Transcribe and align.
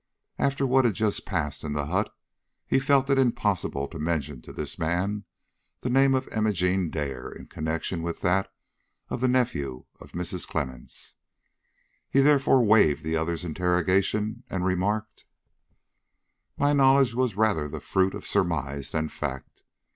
After 0.39 0.65
what 0.65 0.83
had 0.83 0.95
just 0.95 1.27
passed 1.27 1.63
in 1.63 1.73
the 1.73 1.85
hut, 1.85 2.11
he 2.65 2.79
felt 2.79 3.11
it 3.11 3.19
impossible 3.19 3.87
to 3.89 3.99
mention 3.99 4.41
to 4.41 4.51
this 4.51 4.79
man 4.79 5.25
the 5.81 5.91
name 5.91 6.15
of 6.15 6.27
Imogene 6.29 6.89
Dare 6.89 7.31
in 7.31 7.45
connection 7.45 8.01
with 8.01 8.21
that 8.21 8.51
of 9.09 9.21
the 9.21 9.27
nephew 9.27 9.85
of 9.99 10.13
Mrs. 10.13 10.47
Clemmens. 10.47 11.17
He 12.09 12.19
therefore 12.21 12.65
waived 12.65 13.03
the 13.03 13.15
other's 13.15 13.43
interrogation 13.45 14.43
and 14.49 14.65
remarked: 14.65 15.25
"My 16.57 16.73
knowledge 16.73 17.13
was 17.13 17.35
rather 17.37 17.67
the 17.67 17.79
fruit 17.79 18.15
of 18.15 18.25
surmise 18.25 18.93
than 18.93 19.07
fact. 19.07 19.61